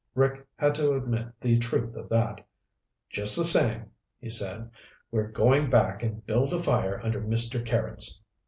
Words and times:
Rick 0.15 0.47
had 0.55 0.73
to 0.73 0.93
admit 0.95 1.27
the 1.41 1.59
truth 1.59 1.95
of 1.95 2.09
that. 2.09 2.43
"Just 3.11 3.35
the 3.37 3.43
same," 3.43 3.91
he 4.17 4.31
said, 4.31 4.71
"we're 5.11 5.29
going 5.29 5.69
back 5.69 6.01
and 6.01 6.25
build 6.25 6.55
a 6.55 6.59
fire 6.59 6.99
under 7.03 7.21
Mister 7.21 7.61
Carrots. 7.61 8.19